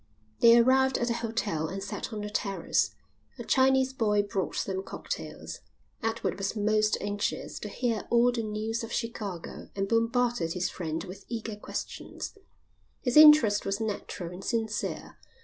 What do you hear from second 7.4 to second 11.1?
to hear all the news of Chicago and bombarded his friend